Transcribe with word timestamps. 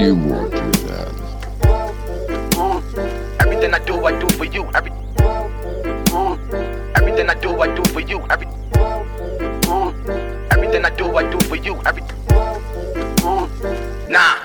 You 0.00 0.14
won't 0.14 0.50
do 0.50 0.70
that. 0.88 1.12
Everything 3.38 3.74
I 3.74 3.78
do, 3.84 4.02
I 4.02 4.18
do 4.18 4.26
for 4.30 4.46
you. 4.46 4.64
Every, 4.74 4.92
everything 6.96 7.28
I 7.28 7.34
do, 7.34 7.60
I 7.60 7.74
do 7.76 7.84
for 7.92 8.00
you. 8.00 8.24
Every, 8.30 8.46
everything 10.50 10.86
I 10.86 10.90
do, 10.96 11.14
I 11.14 11.30
do 11.30 11.38
for 11.46 11.56
you. 11.56 11.76
Every, 11.84 12.02
nah. 14.08 14.38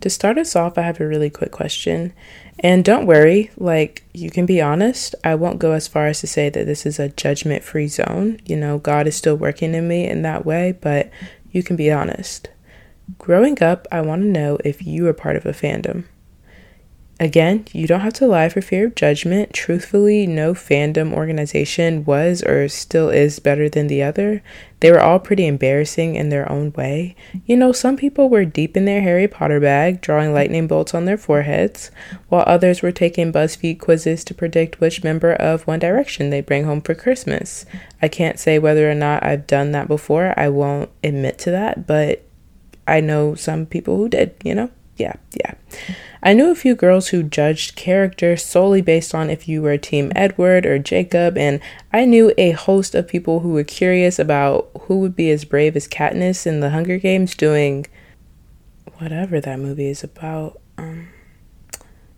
To 0.00 0.08
start 0.08 0.38
us 0.38 0.56
off, 0.56 0.78
I 0.78 0.82
have 0.82 0.98
a 0.98 1.06
really 1.06 1.28
quick 1.28 1.52
question. 1.52 2.14
And 2.60 2.86
don't 2.86 3.04
worry, 3.04 3.50
like, 3.58 4.04
you 4.14 4.30
can 4.30 4.46
be 4.46 4.62
honest. 4.62 5.14
I 5.22 5.34
won't 5.34 5.58
go 5.58 5.72
as 5.72 5.86
far 5.86 6.06
as 6.06 6.20
to 6.20 6.26
say 6.26 6.48
that 6.48 6.64
this 6.64 6.86
is 6.86 6.98
a 6.98 7.10
judgment 7.10 7.64
free 7.64 7.88
zone. 7.88 8.40
You 8.46 8.56
know, 8.56 8.78
God 8.78 9.06
is 9.06 9.14
still 9.14 9.36
working 9.36 9.74
in 9.74 9.86
me 9.86 10.08
in 10.08 10.22
that 10.22 10.46
way, 10.46 10.72
but 10.80 11.10
you 11.52 11.62
can 11.62 11.76
be 11.76 11.92
honest. 11.92 12.48
Growing 13.16 13.62
up, 13.62 13.86
I 13.90 14.02
want 14.02 14.22
to 14.22 14.28
know 14.28 14.58
if 14.64 14.84
you 14.84 15.04
were 15.04 15.14
part 15.14 15.36
of 15.36 15.46
a 15.46 15.52
fandom. 15.52 16.04
Again, 17.20 17.64
you 17.72 17.88
don't 17.88 18.00
have 18.00 18.12
to 18.14 18.28
lie 18.28 18.48
for 18.48 18.60
fear 18.60 18.86
of 18.86 18.94
judgment. 18.94 19.52
Truthfully, 19.52 20.24
no 20.24 20.54
fandom 20.54 21.12
organization 21.12 22.04
was 22.04 22.44
or 22.44 22.68
still 22.68 23.08
is 23.08 23.40
better 23.40 23.68
than 23.68 23.88
the 23.88 24.04
other. 24.04 24.40
They 24.78 24.92
were 24.92 25.00
all 25.00 25.18
pretty 25.18 25.44
embarrassing 25.44 26.14
in 26.14 26.28
their 26.28 26.50
own 26.50 26.72
way. 26.74 27.16
You 27.44 27.56
know, 27.56 27.72
some 27.72 27.96
people 27.96 28.28
were 28.28 28.44
deep 28.44 28.76
in 28.76 28.84
their 28.84 29.00
Harry 29.00 29.26
Potter 29.26 29.58
bag, 29.58 30.00
drawing 30.00 30.32
lightning 30.32 30.68
bolts 30.68 30.94
on 30.94 31.06
their 31.06 31.16
foreheads, 31.16 31.90
while 32.28 32.44
others 32.46 32.82
were 32.82 32.92
taking 32.92 33.32
BuzzFeed 33.32 33.80
quizzes 33.80 34.22
to 34.22 34.34
predict 34.34 34.78
which 34.78 35.02
member 35.02 35.32
of 35.32 35.66
One 35.66 35.80
Direction 35.80 36.30
they 36.30 36.40
bring 36.40 36.66
home 36.66 36.82
for 36.82 36.94
Christmas. 36.94 37.66
I 38.00 38.06
can't 38.06 38.38
say 38.38 38.60
whether 38.60 38.88
or 38.88 38.94
not 38.94 39.24
I've 39.24 39.48
done 39.48 39.72
that 39.72 39.88
before. 39.88 40.34
I 40.36 40.50
won't 40.50 40.90
admit 41.02 41.38
to 41.38 41.50
that, 41.50 41.84
but 41.88 42.27
I 42.88 43.00
know 43.00 43.34
some 43.34 43.66
people 43.66 43.96
who 43.96 44.08
did, 44.08 44.34
you 44.42 44.54
know? 44.54 44.70
Yeah, 44.96 45.14
yeah. 45.32 45.54
I 46.22 46.32
knew 46.32 46.50
a 46.50 46.56
few 46.56 46.74
girls 46.74 47.08
who 47.08 47.22
judged 47.22 47.76
character 47.76 48.36
solely 48.36 48.82
based 48.82 49.14
on 49.14 49.30
if 49.30 49.46
you 49.46 49.62
were 49.62 49.78
Team 49.78 50.10
Edward 50.16 50.66
or 50.66 50.78
Jacob, 50.78 51.38
and 51.38 51.60
I 51.92 52.04
knew 52.04 52.34
a 52.36 52.50
host 52.50 52.94
of 52.94 53.06
people 53.06 53.40
who 53.40 53.50
were 53.50 53.64
curious 53.64 54.18
about 54.18 54.70
who 54.82 54.98
would 54.98 55.14
be 55.14 55.30
as 55.30 55.44
brave 55.44 55.76
as 55.76 55.86
Katniss 55.86 56.46
in 56.46 56.58
the 56.58 56.70
Hunger 56.70 56.98
Games 56.98 57.36
doing 57.36 57.86
whatever 58.98 59.40
that 59.40 59.60
movie 59.60 59.88
is 59.88 60.02
about. 60.02 60.60
Um, 60.76 61.08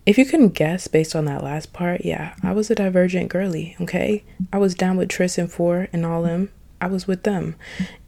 if 0.05 0.17
you 0.17 0.25
couldn't 0.25 0.55
guess 0.55 0.87
based 0.87 1.15
on 1.15 1.25
that 1.25 1.43
last 1.43 1.73
part, 1.73 2.03
yeah, 2.03 2.33
I 2.41 2.53
was 2.53 2.71
a 2.71 2.75
divergent 2.75 3.29
girly, 3.29 3.75
okay? 3.79 4.23
I 4.51 4.57
was 4.57 4.73
down 4.73 4.97
with 4.97 5.09
Tris 5.09 5.37
and 5.37 5.51
Four 5.51 5.89
and 5.93 6.05
all 6.05 6.23
them. 6.23 6.49
I 6.81 6.87
was 6.87 7.07
with 7.07 7.23
them. 7.23 7.55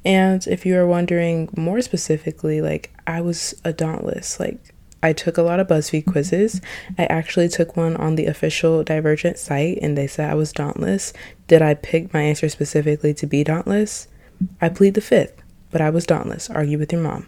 And 0.03 0.45
if 0.47 0.65
you 0.65 0.77
are 0.77 0.87
wondering 0.87 1.49
more 1.55 1.81
specifically, 1.81 2.61
like 2.61 2.93
I 3.07 3.21
was 3.21 3.53
a 3.63 3.71
dauntless, 3.71 4.39
like 4.39 4.73
I 5.03 5.13
took 5.13 5.37
a 5.37 5.43
lot 5.43 5.59
of 5.59 5.67
BuzzFeed 5.67 6.05
quizzes. 6.05 6.61
I 6.97 7.05
actually 7.05 7.49
took 7.49 7.75
one 7.75 7.95
on 7.97 8.15
the 8.15 8.25
official 8.25 8.83
Divergent 8.83 9.37
site 9.37 9.79
and 9.81 9.97
they 9.97 10.07
said 10.07 10.29
I 10.29 10.35
was 10.35 10.53
dauntless. 10.53 11.13
Did 11.47 11.61
I 11.61 11.73
pick 11.73 12.13
my 12.13 12.21
answer 12.21 12.49
specifically 12.49 13.13
to 13.15 13.27
be 13.27 13.43
dauntless? 13.43 14.07
I 14.61 14.69
plead 14.69 14.93
the 14.93 15.01
fifth, 15.01 15.41
but 15.71 15.81
I 15.81 15.89
was 15.89 16.05
dauntless. 16.05 16.49
Argue 16.49 16.79
with 16.79 16.91
your 16.91 17.01
mom. 17.01 17.27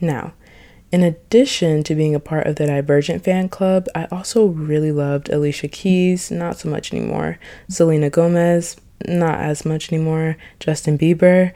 Now, 0.00 0.34
in 0.90 1.02
addition 1.02 1.84
to 1.84 1.94
being 1.94 2.14
a 2.14 2.20
part 2.20 2.46
of 2.46 2.56
the 2.56 2.66
Divergent 2.66 3.24
fan 3.24 3.48
club, 3.48 3.86
I 3.94 4.06
also 4.10 4.46
really 4.46 4.92
loved 4.92 5.30
Alicia 5.30 5.68
Keys, 5.68 6.30
not 6.30 6.58
so 6.58 6.68
much 6.68 6.92
anymore. 6.92 7.38
Selena 7.70 8.10
Gomez, 8.10 8.76
not 9.08 9.40
as 9.40 9.64
much 9.64 9.92
anymore. 9.92 10.36
Justin 10.60 10.98
Bieber, 10.98 11.52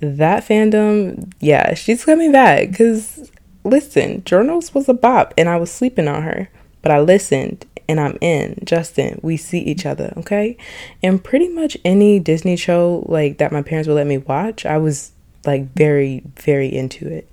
that 0.00 0.44
fandom, 0.44 1.32
yeah, 1.40 1.74
she's 1.74 2.04
coming 2.04 2.32
back 2.32 2.70
because 2.70 3.30
listen, 3.64 4.22
Journals 4.24 4.74
was 4.74 4.88
a 4.88 4.94
bop 4.94 5.34
and 5.36 5.48
I 5.48 5.56
was 5.56 5.70
sleeping 5.70 6.08
on 6.08 6.22
her, 6.22 6.48
but 6.82 6.92
I 6.92 7.00
listened 7.00 7.66
and 7.88 8.00
I'm 8.00 8.18
in. 8.20 8.58
Justin, 8.64 9.20
we 9.22 9.36
see 9.36 9.60
each 9.60 9.86
other, 9.86 10.12
okay? 10.16 10.56
And 11.02 11.22
pretty 11.22 11.48
much 11.48 11.76
any 11.84 12.18
Disney 12.18 12.56
show 12.56 13.04
like 13.06 13.38
that 13.38 13.52
my 13.52 13.62
parents 13.62 13.88
would 13.88 13.94
let 13.94 14.06
me 14.06 14.18
watch, 14.18 14.66
I 14.66 14.78
was 14.78 15.12
like 15.44 15.72
very, 15.74 16.22
very 16.36 16.72
into 16.72 17.08
it. 17.08 17.30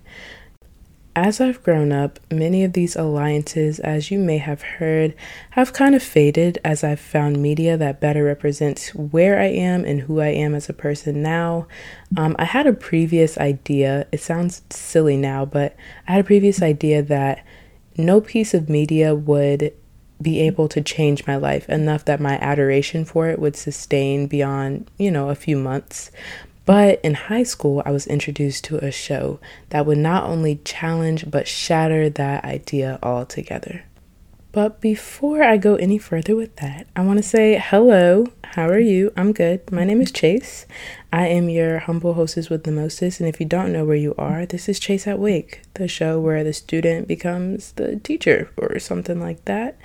As 1.16 1.40
I've 1.40 1.62
grown 1.62 1.91
up, 1.91 2.19
many 2.31 2.63
of 2.63 2.74
these 2.74 2.96
alliances, 2.96 3.79
as 3.79 4.09
you 4.09 4.18
may 4.18 4.40
have 4.40 4.63
heard, 4.63 5.13
have 5.51 5.72
kind 5.72 5.94
of 5.94 6.01
faded 6.01 6.57
as 6.66 6.84
I've 6.84 7.00
found 7.00 7.38
media 7.38 7.78
that 7.78 8.00
better 8.00 8.24
represents 8.24 8.96
where 8.96 9.40
I 9.40 9.46
am 9.46 9.85
and 9.85 10.01
who 10.01 10.19
I 10.19 10.29
am 10.29 10.56
as 10.56 10.69
a 10.69 10.74
person 10.74 11.22
now. 11.22 11.68
Um, 12.18 12.35
I 12.40 12.46
had 12.46 12.66
a 12.66 12.74
previous 12.74 13.38
idea, 13.38 14.07
it 14.12 14.22
sounds 14.22 14.63
silly 14.72 15.16
now, 15.16 15.46
but 15.46 15.75
I 16.07 16.13
had 16.13 16.22
a 16.22 16.28
previous 16.28 16.63
idea 16.63 17.03
that 17.03 17.45
no 17.95 18.19
piece 18.19 18.56
of 18.56 18.68
media 18.68 19.13
would 19.13 19.72
be 20.19 20.40
able 20.40 20.68
to 20.69 20.81
change 20.81 21.28
my 21.28 21.35
life 21.35 21.69
enough 21.69 22.06
that 22.06 22.22
my 22.22 22.40
adoration 22.40 23.06
for 23.06 23.28
it 23.30 23.38
would 23.38 23.56
sustain 23.56 24.25
beyond, 24.25 24.90
you 24.97 25.12
know, 25.12 25.30
a 25.30 25.35
few 25.35 25.57
months. 25.57 26.09
But 26.66 27.01
in 27.03 27.13
high 27.13 27.44
school, 27.44 27.84
I 27.85 27.91
was 27.91 28.07
introduced 28.07 28.63
to 28.66 28.78
a 28.78 28.91
show 28.91 29.40
that 29.69 29.85
would 29.85 29.97
not 29.97 30.24
only 30.24 30.62
challenge 30.63 31.29
but 31.29 31.47
shatter 31.47 32.09
that 32.09 32.46
idea 32.46 33.00
altogether. 33.03 33.84
But 34.53 34.79
before 34.79 35.41
I 35.41 35.57
go 35.57 35.75
any 35.75 35.97
further 35.97 36.35
with 36.35 36.56
that, 36.57 36.85
I 36.96 37.01
want 37.01 37.18
to 37.18 37.24
say 37.24 37.59
hello. 37.62 38.28
How 38.44 38.69
are 38.69 38.78
you? 38.78 39.12
I'm 39.18 39.34
good. 39.34 39.72
My 39.72 39.84
name 39.84 40.00
is 40.00 40.12
Chase. 40.12 40.68
I 41.12 41.25
am 41.25 41.50
your 41.50 41.79
humble 41.79 42.13
hostess 42.13 42.51
with 42.51 42.63
the 42.63 42.72
mostest. 42.72 43.19
And 43.19 43.28
if 43.28 43.40
you 43.40 43.47
don't 43.47 43.74
know 43.74 43.84
where 43.84 43.95
you 43.95 44.13
are, 44.16 44.45
this 44.45 44.69
is 44.69 44.80
Chase 44.80 45.07
at 45.07 45.18
Wake, 45.18 45.63
the 45.74 45.88
show 45.88 46.19
where 46.19 46.44
the 46.44 46.53
student 46.53 47.07
becomes 47.07 47.72
the 47.72 47.95
teacher 47.95 48.51
or 48.56 48.78
something 48.78 49.19
like 49.19 49.44
that. 49.45 49.75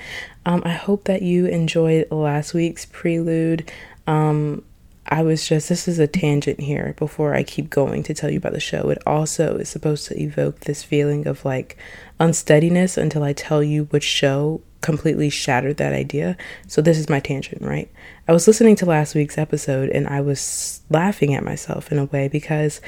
Um, 0.45 0.60
I 0.66 0.75
hope 0.75 1.05
that 1.05 1.22
you 1.22 1.47
enjoyed 1.47 2.10
last 2.10 2.53
week's 2.53 2.84
prelude. 2.84 3.72
Um, 4.06 4.65
I 5.10 5.22
was 5.22 5.48
just, 5.48 5.69
this 5.70 5.88
is 5.88 5.98
a 5.98 6.06
tangent 6.06 6.60
here 6.60 6.94
before 6.98 7.34
I 7.34 7.42
keep 7.42 7.70
going 7.70 8.02
to 8.04 8.14
tell 8.14 8.30
you 8.30 8.36
about 8.36 8.52
the 8.52 8.60
show. 8.60 8.91
It 8.91 8.98
also 9.06 9.56
is 9.56 9.69
supposed 9.69 10.06
to 10.06 10.20
evoke 10.20 10.60
this 10.60 10.82
feeling 10.82 11.26
of 11.26 11.44
like 11.44 11.78
unsteadiness 12.20 12.98
until 12.98 13.22
I 13.22 13.32
tell 13.32 13.62
you 13.62 13.84
which 13.84 14.04
show 14.04 14.60
completely 14.80 15.30
shattered 15.30 15.78
that 15.78 15.94
idea. 15.94 16.36
So, 16.66 16.82
this 16.82 16.98
is 16.98 17.08
my 17.08 17.20
tangent, 17.20 17.62
right? 17.62 17.91
I 18.28 18.32
was 18.32 18.47
listening 18.47 18.76
to 18.76 18.86
last 18.86 19.14
week's 19.14 19.38
episode 19.38 19.88
and 19.88 20.06
I 20.06 20.20
was 20.20 20.82
laughing 20.91 21.34
at 21.34 21.42
myself 21.42 21.91
in 21.91 21.98
a 21.98 22.04
way 22.04 22.28
because 22.28 22.80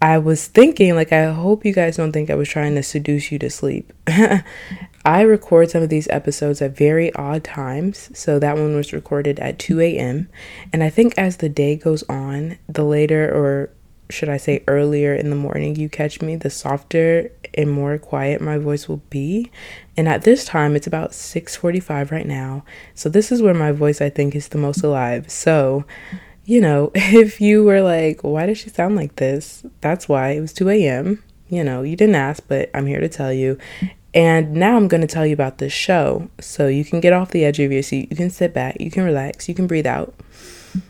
I 0.00 0.18
was 0.18 0.46
thinking, 0.46 0.94
like, 0.94 1.12
I 1.12 1.32
hope 1.32 1.64
you 1.64 1.72
guys 1.72 1.96
don't 1.96 2.12
think 2.12 2.30
I 2.30 2.36
was 2.36 2.48
trying 2.48 2.76
to 2.76 2.82
seduce 2.82 3.32
you 3.32 3.38
to 3.40 3.50
sleep. 3.50 3.92
I 5.04 5.22
record 5.22 5.70
some 5.70 5.82
of 5.82 5.88
these 5.88 6.08
episodes 6.08 6.62
at 6.62 6.76
very 6.76 7.12
odd 7.14 7.42
times. 7.42 8.10
So 8.16 8.38
that 8.38 8.56
one 8.56 8.76
was 8.76 8.92
recorded 8.92 9.40
at 9.40 9.58
2 9.58 9.80
a.m. 9.80 10.28
And 10.72 10.84
I 10.84 10.90
think 10.90 11.14
as 11.16 11.38
the 11.38 11.48
day 11.48 11.76
goes 11.76 12.04
on, 12.08 12.58
the 12.68 12.84
later, 12.84 13.24
or 13.34 13.70
should 14.10 14.28
I 14.28 14.36
say 14.36 14.62
earlier 14.68 15.14
in 15.14 15.30
the 15.30 15.36
morning 15.36 15.76
you 15.76 15.88
catch 15.88 16.22
me, 16.22 16.36
the 16.36 16.50
softer 16.50 17.30
and 17.54 17.70
more 17.70 17.98
quiet 17.98 18.40
my 18.40 18.58
voice 18.58 18.88
will 18.88 19.02
be. 19.10 19.50
And 19.96 20.08
at 20.08 20.22
this 20.22 20.44
time, 20.44 20.76
it's 20.76 20.86
about 20.86 21.12
6:45 21.12 22.10
right 22.10 22.26
now. 22.26 22.64
So 22.94 23.08
this 23.08 23.32
is 23.32 23.42
where 23.42 23.54
my 23.54 23.72
voice 23.72 24.00
I 24.00 24.10
think 24.10 24.34
is 24.34 24.48
the 24.48 24.58
most 24.58 24.82
alive. 24.82 25.30
So, 25.30 25.84
you 26.48 26.62
know, 26.62 26.90
if 26.94 27.40
you 27.42 27.62
were 27.62 27.82
like, 27.82 28.24
why 28.24 28.46
does 28.46 28.58
she 28.58 28.70
sound 28.70 28.96
like 28.96 29.16
this? 29.16 29.64
That's 29.82 30.08
why 30.08 30.30
it 30.30 30.40
was 30.40 30.54
2 30.54 30.70
a.m. 30.70 31.22
You 31.48 31.62
know, 31.62 31.82
you 31.82 31.94
didn't 31.94 32.14
ask, 32.16 32.42
but 32.48 32.70
I'm 32.74 32.86
here 32.86 33.00
to 33.00 33.08
tell 33.08 33.32
you. 33.32 33.58
And 34.14 34.54
now 34.54 34.76
I'm 34.76 34.88
going 34.88 35.02
to 35.02 35.06
tell 35.06 35.26
you 35.26 35.34
about 35.34 35.58
this 35.58 35.74
show. 35.74 36.30
So 36.40 36.66
you 36.66 36.84
can 36.84 37.00
get 37.00 37.12
off 37.12 37.30
the 37.30 37.44
edge 37.44 37.60
of 37.60 37.70
your 37.70 37.82
seat. 37.82 38.10
You 38.10 38.16
can 38.16 38.30
sit 38.30 38.54
back. 38.54 38.80
You 38.80 38.90
can 38.90 39.04
relax. 39.04 39.48
You 39.48 39.54
can 39.54 39.66
breathe 39.66 39.86
out. 39.86 40.14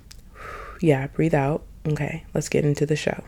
Yeah, 0.80 1.08
breathe 1.08 1.34
out. 1.34 1.64
Okay, 1.88 2.24
let's 2.34 2.48
get 2.48 2.64
into 2.64 2.86
the 2.86 2.94
show. 2.94 3.24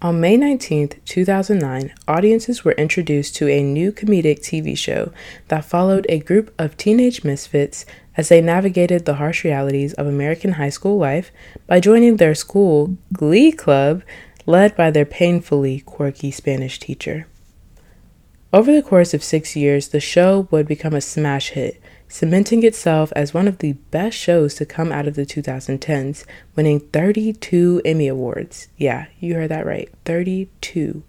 On 0.00 0.20
May 0.20 0.38
19th, 0.38 1.04
2009, 1.06 1.92
audiences 2.06 2.64
were 2.64 2.70
introduced 2.78 3.34
to 3.34 3.48
a 3.48 3.64
new 3.64 3.90
comedic 3.90 4.38
TV 4.38 4.78
show 4.78 5.12
that 5.48 5.64
followed 5.64 6.06
a 6.08 6.20
group 6.20 6.54
of 6.56 6.76
teenage 6.76 7.24
misfits 7.24 7.84
as 8.16 8.28
they 8.28 8.40
navigated 8.40 9.06
the 9.06 9.14
harsh 9.14 9.42
realities 9.42 9.94
of 9.94 10.06
American 10.06 10.52
high 10.52 10.68
school 10.68 10.98
life 10.98 11.32
by 11.66 11.80
joining 11.80 12.16
their 12.16 12.36
school 12.36 12.96
glee 13.12 13.50
club 13.50 14.04
led 14.46 14.76
by 14.76 14.92
their 14.92 15.04
painfully 15.04 15.80
quirky 15.80 16.30
Spanish 16.30 16.78
teacher. 16.78 17.26
Over 18.52 18.70
the 18.70 18.82
course 18.82 19.12
of 19.14 19.24
six 19.24 19.56
years, 19.56 19.88
the 19.88 19.98
show 19.98 20.46
would 20.52 20.68
become 20.68 20.94
a 20.94 21.00
smash 21.00 21.50
hit, 21.50 21.82
cementing 22.08 22.64
itself 22.64 23.12
as 23.14 23.34
one 23.34 23.46
of 23.46 23.58
the 23.58 23.74
best 23.90 24.16
shows 24.16 24.54
to 24.54 24.66
come 24.66 24.90
out 24.90 25.06
of 25.06 25.14
the 25.14 25.26
2010s, 25.26 26.24
winning 26.56 26.80
32 26.80 27.82
Emmy 27.84 28.08
Awards. 28.08 28.68
Yeah, 28.76 29.06
you 29.20 29.34
heard 29.34 29.50
that 29.50 29.66
right 29.66 29.90
32. 30.04 31.02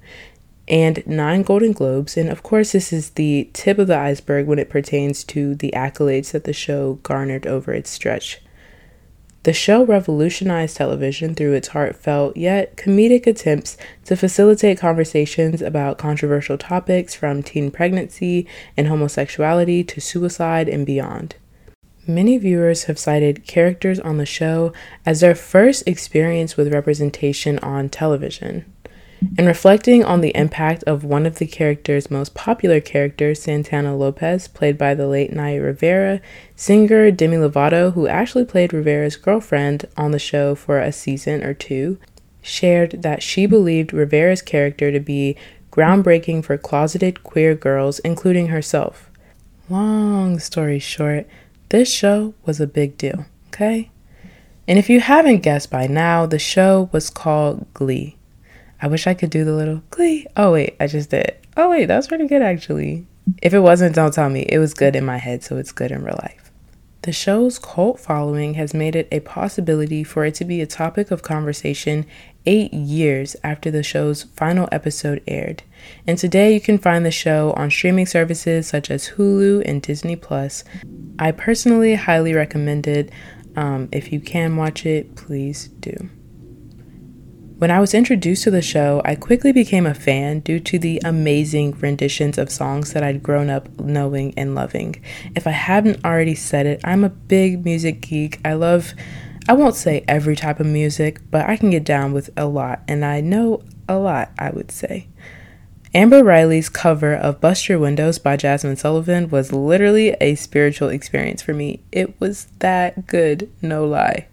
And 0.67 1.05
nine 1.07 1.41
Golden 1.41 1.71
Globes. 1.71 2.15
And 2.15 2.29
of 2.29 2.43
course, 2.43 2.73
this 2.73 2.93
is 2.93 3.11
the 3.11 3.49
tip 3.53 3.79
of 3.79 3.87
the 3.87 3.97
iceberg 3.97 4.45
when 4.45 4.59
it 4.59 4.69
pertains 4.69 5.23
to 5.25 5.55
the 5.55 5.73
accolades 5.75 6.31
that 6.31 6.43
the 6.43 6.53
show 6.53 6.99
garnered 7.01 7.47
over 7.47 7.73
its 7.73 7.89
stretch. 7.89 8.39
The 9.43 9.53
show 9.53 9.85
revolutionized 9.85 10.75
television 10.75 11.33
through 11.33 11.53
its 11.53 11.69
heartfelt 11.69 12.35
yet 12.35 12.75
comedic 12.75 13.25
attempts 13.25 13.77
to 14.05 14.17
facilitate 14.17 14.79
conversations 14.79 15.61
about 15.61 15.97
controversial 15.97 16.57
topics 16.57 17.15
from 17.15 17.41
teen 17.41 17.71
pregnancy 17.71 18.45
and 18.75 18.87
homosexuality 18.87 19.85
to 19.85 20.01
suicide 20.01 20.67
and 20.67 20.85
beyond. 20.85 21.35
Many 22.05 22.37
viewers 22.37 22.85
have 22.85 22.99
cited 22.99 23.47
characters 23.47 23.99
on 23.99 24.17
the 24.17 24.25
show 24.25 24.73
as 25.05 25.21
their 25.21 25.35
first 25.35 25.87
experience 25.87 26.57
with 26.57 26.73
representation 26.73 27.59
on 27.59 27.87
television. 27.87 28.65
In 29.37 29.45
reflecting 29.45 30.03
on 30.03 30.21
the 30.21 30.35
impact 30.35 30.83
of 30.83 31.03
one 31.03 31.25
of 31.25 31.39
the 31.39 31.45
character's 31.45 32.09
most 32.09 32.33
popular 32.33 32.79
characters, 32.79 33.41
Santana 33.41 33.95
Lopez, 33.95 34.47
played 34.47 34.77
by 34.77 34.93
the 34.93 35.07
late 35.07 35.33
Naya 35.33 35.61
Rivera, 35.61 36.21
singer 36.55 37.11
Demi 37.11 37.37
Lovato, 37.37 37.93
who 37.93 38.07
actually 38.07 38.45
played 38.45 38.71
Rivera's 38.71 39.17
girlfriend 39.17 39.85
on 39.97 40.11
the 40.11 40.19
show 40.19 40.55
for 40.55 40.79
a 40.79 40.93
season 40.93 41.43
or 41.43 41.53
two, 41.53 41.97
shared 42.41 43.01
that 43.01 43.21
she 43.21 43.45
believed 43.45 43.91
Rivera's 43.91 44.41
character 44.41 44.89
to 44.91 44.99
be 45.01 45.35
groundbreaking 45.69 46.43
for 46.43 46.57
closeted 46.57 47.23
queer 47.23 47.55
girls, 47.55 47.99
including 47.99 48.47
herself. 48.47 49.09
Long 49.69 50.39
story 50.39 50.79
short, 50.79 51.27
this 51.69 51.91
show 51.91 52.33
was 52.45 52.61
a 52.61 52.67
big 52.67 52.97
deal, 52.97 53.25
okay? 53.47 53.91
And 54.67 54.79
if 54.79 54.89
you 54.89 55.01
haven't 55.01 55.43
guessed 55.43 55.69
by 55.69 55.87
now, 55.87 56.25
the 56.25 56.39
show 56.39 56.89
was 56.91 57.09
called 57.09 57.71
Glee. 57.73 58.15
I 58.81 58.87
wish 58.87 59.07
I 59.07 59.13
could 59.13 59.29
do 59.29 59.43
the 59.45 59.53
little 59.53 59.81
glee. 59.89 60.25
Oh, 60.37 60.53
wait, 60.53 60.75
I 60.79 60.87
just 60.87 61.09
did. 61.09 61.35
Oh, 61.57 61.69
wait, 61.69 61.85
that 61.85 61.97
was 61.97 62.07
pretty 62.07 62.27
good 62.27 62.41
actually. 62.41 63.05
If 63.41 63.53
it 63.53 63.59
wasn't, 63.59 63.95
don't 63.95 64.13
tell 64.13 64.29
me. 64.29 64.45
It 64.49 64.59
was 64.59 64.73
good 64.73 64.95
in 64.95 65.05
my 65.05 65.17
head, 65.17 65.43
so 65.43 65.57
it's 65.57 65.71
good 65.71 65.91
in 65.91 66.03
real 66.03 66.19
life. 66.21 66.51
The 67.03 67.13
show's 67.13 67.59
cult 67.59 67.99
following 67.99 68.55
has 68.55 68.73
made 68.73 68.95
it 68.95 69.07
a 69.11 69.21
possibility 69.21 70.03
for 70.03 70.25
it 70.25 70.35
to 70.35 70.45
be 70.45 70.59
a 70.59 70.67
topic 70.67 71.11
of 71.11 71.21
conversation 71.21 72.05
eight 72.45 72.73
years 72.73 73.37
after 73.41 73.71
the 73.71 73.83
show's 73.83 74.23
final 74.23 74.67
episode 74.71 75.23
aired. 75.25 75.63
And 76.05 76.17
today 76.17 76.53
you 76.53 76.59
can 76.59 76.77
find 76.77 77.05
the 77.05 77.11
show 77.11 77.53
on 77.53 77.71
streaming 77.71 78.05
services 78.05 78.67
such 78.67 78.91
as 78.91 79.11
Hulu 79.11 79.63
and 79.65 79.81
Disney 79.81 80.17
Plus. 80.17 80.65
I 81.17 81.31
personally 81.31 81.95
highly 81.95 82.33
recommend 82.33 82.85
it. 82.85 83.11
Um, 83.55 83.87
if 83.93 84.11
you 84.11 84.19
can 84.19 84.57
watch 84.57 84.85
it, 84.85 85.15
please 85.15 85.69
do. 85.79 86.09
When 87.59 87.71
I 87.71 87.81
was 87.81 87.93
introduced 87.93 88.45
to 88.45 88.51
the 88.51 88.61
show, 88.61 89.01
I 89.03 89.15
quickly 89.15 89.51
became 89.51 89.85
a 89.85 89.93
fan 89.93 90.39
due 90.39 90.61
to 90.61 90.79
the 90.79 91.01
amazing 91.03 91.73
renditions 91.73 92.37
of 92.37 92.49
songs 92.49 92.93
that 92.93 93.03
I'd 93.03 93.21
grown 93.21 93.49
up 93.49 93.67
knowing 93.77 94.33
and 94.37 94.55
loving. 94.55 95.03
If 95.35 95.45
I 95.45 95.51
haven't 95.51 96.05
already 96.05 96.35
said 96.35 96.65
it, 96.65 96.79
I'm 96.85 97.03
a 97.03 97.09
big 97.09 97.65
music 97.65 97.99
geek. 97.99 98.39
I 98.45 98.53
love, 98.53 98.93
I 99.49 99.51
won't 99.51 99.75
say 99.75 100.05
every 100.07 100.37
type 100.37 100.61
of 100.61 100.67
music, 100.67 101.19
but 101.29 101.49
I 101.49 101.57
can 101.57 101.69
get 101.69 101.83
down 101.83 102.13
with 102.13 102.29
a 102.37 102.45
lot, 102.45 102.81
and 102.87 103.03
I 103.03 103.19
know 103.19 103.61
a 103.89 103.97
lot, 103.97 104.31
I 104.39 104.51
would 104.51 104.71
say. 104.71 105.09
Amber 105.93 106.23
Riley's 106.23 106.69
cover 106.69 107.13
of 107.13 107.41
Bust 107.41 107.67
Your 107.67 107.79
Windows 107.79 108.19
by 108.19 108.37
Jazmine 108.37 108.77
Sullivan 108.77 109.29
was 109.29 109.51
literally 109.51 110.15
a 110.21 110.35
spiritual 110.35 110.87
experience 110.87 111.41
for 111.41 111.53
me. 111.53 111.83
It 111.91 112.21
was 112.21 112.47
that 112.59 113.05
good, 113.05 113.51
no 113.61 113.85
lie. 113.85 114.27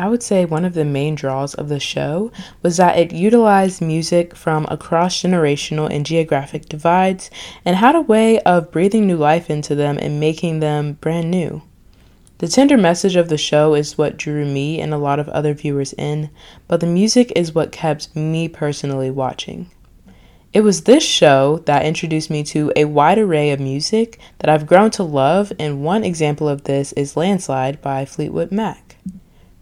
I 0.00 0.08
would 0.08 0.22
say 0.22 0.46
one 0.46 0.64
of 0.64 0.72
the 0.72 0.86
main 0.86 1.14
draws 1.14 1.52
of 1.52 1.68
the 1.68 1.78
show 1.78 2.32
was 2.62 2.78
that 2.78 2.98
it 2.98 3.12
utilized 3.12 3.82
music 3.82 4.34
from 4.34 4.66
across 4.70 5.20
generational 5.20 5.94
and 5.94 6.06
geographic 6.06 6.70
divides 6.70 7.30
and 7.66 7.76
had 7.76 7.94
a 7.94 8.00
way 8.00 8.40
of 8.40 8.70
breathing 8.72 9.06
new 9.06 9.18
life 9.18 9.50
into 9.50 9.74
them 9.74 9.98
and 10.00 10.18
making 10.18 10.60
them 10.60 10.94
brand 11.02 11.30
new. 11.30 11.60
The 12.38 12.48
tender 12.48 12.78
message 12.78 13.14
of 13.14 13.28
the 13.28 13.36
show 13.36 13.74
is 13.74 13.98
what 13.98 14.16
drew 14.16 14.46
me 14.46 14.80
and 14.80 14.94
a 14.94 14.98
lot 14.98 15.18
of 15.18 15.28
other 15.28 15.52
viewers 15.52 15.92
in, 15.92 16.30
but 16.66 16.80
the 16.80 16.86
music 16.86 17.30
is 17.36 17.54
what 17.54 17.70
kept 17.70 18.16
me 18.16 18.48
personally 18.48 19.10
watching. 19.10 19.70
It 20.54 20.62
was 20.62 20.84
this 20.84 21.04
show 21.04 21.58
that 21.66 21.84
introduced 21.84 22.30
me 22.30 22.42
to 22.44 22.72
a 22.74 22.86
wide 22.86 23.18
array 23.18 23.50
of 23.50 23.60
music 23.60 24.18
that 24.38 24.48
I've 24.48 24.66
grown 24.66 24.90
to 24.92 25.02
love, 25.02 25.52
and 25.58 25.84
one 25.84 26.04
example 26.04 26.48
of 26.48 26.64
this 26.64 26.92
is 26.94 27.18
Landslide 27.18 27.82
by 27.82 28.06
Fleetwood 28.06 28.50
Mac. 28.50 28.89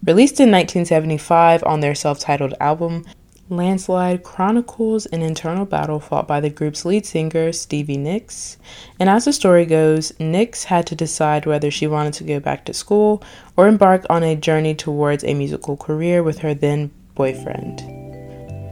Released 0.05 0.39
in 0.39 0.49
1975 0.49 1.63
on 1.65 1.81
their 1.81 1.93
self 1.93 2.19
titled 2.19 2.53
album, 2.59 3.05
Landslide 3.49 4.23
chronicles 4.23 5.07
an 5.07 5.21
internal 5.21 5.65
battle 5.65 5.99
fought 5.99 6.27
by 6.27 6.39
the 6.39 6.51
group's 6.51 6.85
lead 6.85 7.05
singer, 7.05 7.51
Stevie 7.51 7.97
Nicks. 7.97 8.57
And 8.99 9.09
as 9.09 9.25
the 9.25 9.33
story 9.33 9.65
goes, 9.65 10.13
Nicks 10.19 10.65
had 10.65 10.85
to 10.87 10.95
decide 10.95 11.45
whether 11.45 11.71
she 11.71 11.87
wanted 11.87 12.13
to 12.13 12.23
go 12.23 12.39
back 12.39 12.63
to 12.65 12.73
school 12.73 13.23
or 13.57 13.67
embark 13.67 14.05
on 14.09 14.23
a 14.23 14.35
journey 14.35 14.75
towards 14.75 15.23
a 15.23 15.33
musical 15.33 15.75
career 15.75 16.21
with 16.21 16.39
her 16.39 16.53
then 16.53 16.91
boyfriend. 17.15 17.81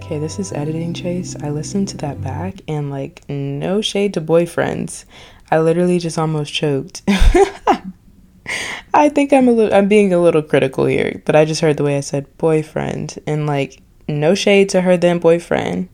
Okay, 0.04 0.20
this 0.20 0.38
is 0.40 0.54
editing 0.54 0.94
chase. 0.94 1.36
I 1.42 1.50
listened 1.50 1.88
to 1.90 1.98
that 1.98 2.22
back 2.22 2.62
and, 2.68 2.92
like, 2.92 3.28
no 3.28 3.82
shade 3.82 4.14
to 4.14 4.22
boyfriends. 4.22 5.06
I 5.50 5.60
literally 5.60 6.00
just 6.00 6.20
almost 6.20 6.54
choked. 6.54 7.02
I 8.94 9.10
think 9.10 9.34
I'm 9.34 9.48
a 9.48 9.52
little 9.52 9.74
I'm 9.74 9.88
being 9.88 10.14
a 10.14 10.22
little 10.22 10.42
critical 10.42 10.86
here, 10.86 11.22
but 11.26 11.36
I 11.36 11.46
just 11.46 11.62
heard 11.62 11.78
the 11.78 11.84
way 11.84 11.98
I 11.98 12.02
said 12.02 12.38
boyfriend 12.38 13.20
and 13.28 13.48
like 13.48 13.82
no 14.08 14.36
shade 14.36 14.70
to 14.70 14.82
her 14.82 14.98
then 14.98 15.20
boyfriend. 15.20 15.90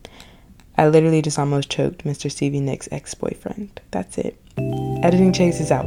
I 0.78 0.88
literally 0.88 1.22
just 1.22 1.38
almost 1.38 1.70
choked 1.70 2.04
Mr. 2.04 2.32
Stevie 2.32 2.60
Nicks' 2.60 2.90
ex-boyfriend. 2.92 3.80
That's 3.92 4.18
it. 4.18 4.40
Editing 5.04 5.32
chase 5.32 5.60
is 5.60 5.72
out. 5.72 5.86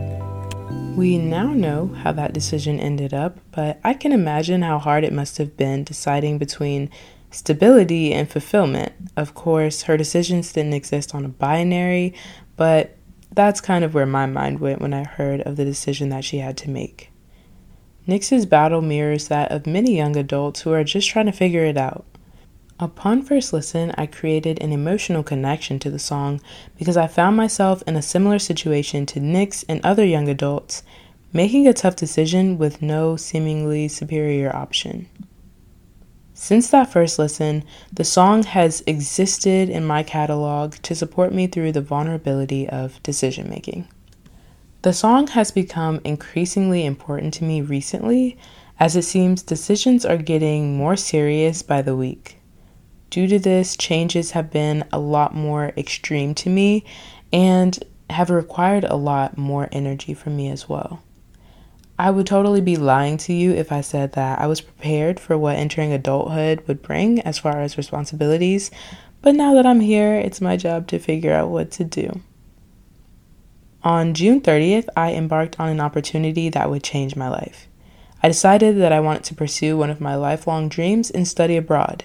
We 0.96 1.18
now 1.18 1.52
know 1.52 1.88
how 1.88 2.12
that 2.12 2.32
decision 2.32 2.78
ended 2.78 3.12
up, 3.12 3.38
but 3.50 3.80
I 3.82 3.94
can 3.94 4.12
imagine 4.12 4.62
how 4.62 4.78
hard 4.78 5.02
it 5.02 5.12
must 5.12 5.38
have 5.38 5.56
been 5.56 5.82
deciding 5.82 6.38
between 6.38 6.88
stability 7.30 8.12
and 8.14 8.30
fulfillment. 8.30 8.92
Of 9.16 9.34
course, 9.34 9.82
her 9.82 9.96
decisions 9.96 10.52
didn't 10.52 10.74
exist 10.74 11.14
on 11.14 11.24
a 11.24 11.28
binary, 11.28 12.14
but 12.56 12.95
that's 13.36 13.60
kind 13.60 13.84
of 13.84 13.94
where 13.94 14.06
my 14.06 14.24
mind 14.26 14.60
went 14.60 14.80
when 14.80 14.94
I 14.94 15.04
heard 15.04 15.42
of 15.42 15.56
the 15.56 15.64
decision 15.64 16.08
that 16.08 16.24
she 16.24 16.38
had 16.38 16.56
to 16.58 16.70
make. 16.70 17.10
Nicks's 18.06 18.46
battle 18.46 18.80
mirrors 18.80 19.28
that 19.28 19.52
of 19.52 19.66
many 19.66 19.94
young 19.94 20.16
adults 20.16 20.62
who 20.62 20.72
are 20.72 20.82
just 20.82 21.08
trying 21.08 21.26
to 21.26 21.32
figure 21.32 21.64
it 21.64 21.76
out. 21.76 22.06
Upon 22.80 23.22
first 23.22 23.52
listen, 23.52 23.92
I 23.98 24.06
created 24.06 24.62
an 24.62 24.72
emotional 24.72 25.22
connection 25.22 25.78
to 25.80 25.90
the 25.90 25.98
song 25.98 26.40
because 26.78 26.96
I 26.96 27.08
found 27.08 27.36
myself 27.36 27.82
in 27.86 27.94
a 27.94 28.02
similar 28.02 28.38
situation 28.38 29.04
to 29.06 29.20
Nix 29.20 29.64
and 29.68 29.84
other 29.84 30.04
young 30.04 30.28
adults, 30.28 30.82
making 31.32 31.66
a 31.66 31.74
tough 31.74 31.96
decision 31.96 32.56
with 32.56 32.80
no 32.80 33.16
seemingly 33.16 33.88
superior 33.88 34.54
option. 34.54 35.08
Since 36.38 36.68
that 36.68 36.92
first 36.92 37.18
listen, 37.18 37.64
the 37.90 38.04
song 38.04 38.42
has 38.42 38.82
existed 38.86 39.70
in 39.70 39.86
my 39.86 40.02
catalog 40.02 40.74
to 40.82 40.94
support 40.94 41.32
me 41.32 41.46
through 41.46 41.72
the 41.72 41.80
vulnerability 41.80 42.68
of 42.68 43.02
decision 43.02 43.48
making. 43.48 43.88
The 44.82 44.92
song 44.92 45.28
has 45.28 45.50
become 45.50 46.02
increasingly 46.04 46.84
important 46.84 47.32
to 47.34 47.44
me 47.44 47.62
recently 47.62 48.36
as 48.78 48.94
it 48.96 49.04
seems 49.04 49.42
decisions 49.42 50.04
are 50.04 50.18
getting 50.18 50.76
more 50.76 50.94
serious 50.94 51.62
by 51.62 51.80
the 51.80 51.96
week. 51.96 52.36
Due 53.08 53.26
to 53.28 53.38
this, 53.38 53.74
changes 53.74 54.32
have 54.32 54.50
been 54.50 54.84
a 54.92 54.98
lot 54.98 55.34
more 55.34 55.72
extreme 55.74 56.34
to 56.34 56.50
me 56.50 56.84
and 57.32 57.82
have 58.10 58.28
required 58.28 58.84
a 58.84 58.94
lot 58.94 59.38
more 59.38 59.70
energy 59.72 60.12
from 60.12 60.36
me 60.36 60.50
as 60.50 60.68
well. 60.68 61.02
I 61.98 62.10
would 62.10 62.26
totally 62.26 62.60
be 62.60 62.76
lying 62.76 63.16
to 63.18 63.32
you 63.32 63.52
if 63.52 63.72
I 63.72 63.80
said 63.80 64.12
that 64.12 64.38
I 64.38 64.46
was 64.46 64.60
prepared 64.60 65.18
for 65.18 65.38
what 65.38 65.56
entering 65.56 65.92
adulthood 65.92 66.62
would 66.66 66.82
bring 66.82 67.20
as 67.22 67.38
far 67.38 67.60
as 67.60 67.78
responsibilities, 67.78 68.70
but 69.22 69.34
now 69.34 69.54
that 69.54 69.66
I'm 69.66 69.80
here, 69.80 70.14
it's 70.14 70.40
my 70.40 70.56
job 70.56 70.86
to 70.88 70.98
figure 70.98 71.32
out 71.32 71.48
what 71.48 71.70
to 71.72 71.84
do. 71.84 72.20
On 73.82 74.14
June 74.14 74.40
30th, 74.40 74.88
I 74.96 75.12
embarked 75.12 75.58
on 75.58 75.68
an 75.68 75.80
opportunity 75.80 76.48
that 76.50 76.68
would 76.68 76.82
change 76.82 77.16
my 77.16 77.28
life. 77.28 77.66
I 78.22 78.28
decided 78.28 78.76
that 78.78 78.92
I 78.92 79.00
wanted 79.00 79.24
to 79.24 79.34
pursue 79.34 79.76
one 79.76 79.90
of 79.90 80.00
my 80.00 80.16
lifelong 80.16 80.68
dreams 80.68 81.10
and 81.10 81.26
study 81.26 81.56
abroad. 81.56 82.04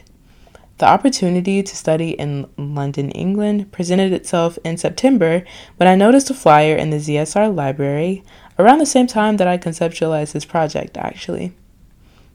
The 0.82 0.88
opportunity 0.88 1.62
to 1.62 1.76
study 1.78 2.14
in 2.14 2.50
London, 2.58 3.12
England 3.12 3.72
presented 3.72 4.14
itself 4.14 4.58
in 4.64 4.78
September 4.78 5.44
when 5.78 5.88
I 5.88 5.94
noticed 5.94 6.32
a 6.32 6.34
flyer 6.34 6.76
in 6.76 6.90
the 6.90 6.98
ZSR 6.98 7.56
library 7.56 8.24
around 8.58 8.80
the 8.80 8.88
same 8.88 9.06
time 9.06 9.38
that 9.38 9.48
I 9.48 9.60
conceptualized 9.60 10.32
this 10.32 10.44
project, 10.44 10.98
actually. 10.98 11.54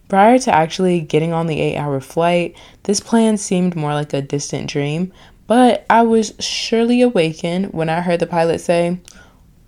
Prior 0.08 0.38
to 0.38 0.54
actually 0.54 1.00
getting 1.00 1.32
on 1.32 1.48
the 1.48 1.60
eight 1.60 1.76
hour 1.76 1.98
flight, 1.98 2.56
this 2.84 3.00
plan 3.00 3.36
seemed 3.36 3.74
more 3.74 3.94
like 3.94 4.12
a 4.12 4.22
distant 4.22 4.70
dream, 4.70 5.12
but 5.48 5.84
I 5.90 6.02
was 6.02 6.32
surely 6.38 7.02
awakened 7.02 7.72
when 7.72 7.88
I 7.88 8.00
heard 8.00 8.20
the 8.20 8.28
pilot 8.28 8.60
say, 8.60 9.00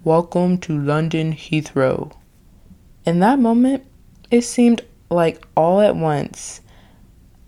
Welcome 0.05 0.57
to 0.59 0.79
London 0.79 1.33
Heathrow. 1.33 2.13
In 3.05 3.19
that 3.19 3.41
moment, 3.41 3.85
it 4.31 4.43
seemed 4.43 4.83
like 5.11 5.45
all 5.57 5.81
at 5.81 5.97
once, 5.97 6.61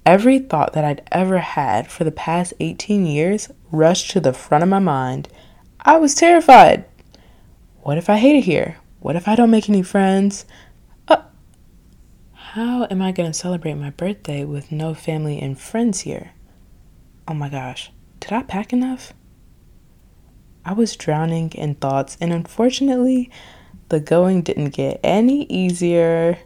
every 0.05 0.39
thought 0.39 0.73
that 0.73 0.85
I'd 0.85 1.07
ever 1.13 1.39
had 1.39 1.91
for 1.91 2.05
the 2.05 2.11
past 2.11 2.55
18 2.61 3.07
years 3.07 3.51
rushed 3.71 4.11
to 4.11 4.21
the 4.21 4.33
front 4.33 4.63
of 4.63 4.69
my 4.69 4.79
mind. 4.79 5.29
I 5.81 5.97
was 5.97 6.15
terrified. 6.15 6.85
What 7.83 7.99
if 7.99 8.11
I 8.11 8.17
hate 8.17 8.37
it 8.37 8.45
here? 8.45 8.77
What 9.01 9.17
if 9.17 9.27
I 9.27 9.35
don't 9.35 9.51
make 9.51 9.69
any 9.69 9.83
friends? 9.83 10.45
Uh, 11.09 11.23
how 12.33 12.87
am 12.91 13.01
I 13.01 13.13
going 13.13 13.31
to 13.31 13.39
celebrate 13.39 13.75
my 13.75 13.91
birthday 13.91 14.45
with 14.45 14.71
no 14.71 14.95
family 14.95 15.39
and 15.41 15.59
friends 15.59 16.01
here? 16.01 16.33
Oh 17.27 17.35
my 17.35 17.49
gosh, 17.49 17.91
did 18.19 18.33
I 18.33 18.43
pack 18.43 18.73
enough? 18.73 19.13
I 20.65 20.75
was 20.75 20.97
drowning 20.97 21.53
in 21.53 21.77
thoughts, 21.77 22.19
and 22.21 22.33
unfortunately, 22.33 23.31
the 23.89 24.01
going 24.01 24.43
didn't 24.43 24.71
get 24.71 25.01
any 25.03 25.45
easier. 25.45 26.39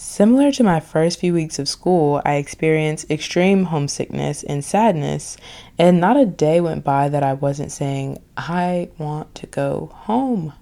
Similar 0.00 0.52
to 0.52 0.62
my 0.62 0.78
first 0.78 1.18
few 1.18 1.34
weeks 1.34 1.58
of 1.58 1.68
school, 1.68 2.22
I 2.24 2.34
experienced 2.34 3.10
extreme 3.10 3.64
homesickness 3.64 4.44
and 4.44 4.64
sadness, 4.64 5.36
and 5.76 5.98
not 5.98 6.16
a 6.16 6.24
day 6.24 6.60
went 6.60 6.84
by 6.84 7.08
that 7.08 7.24
I 7.24 7.32
wasn't 7.32 7.72
saying, 7.72 8.18
I 8.36 8.90
want 8.96 9.34
to 9.34 9.48
go 9.48 9.90
home. 9.92 10.52